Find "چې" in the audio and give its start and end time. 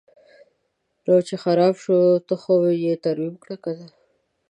1.27-1.35